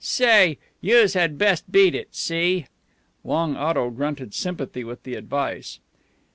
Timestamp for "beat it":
1.71-2.15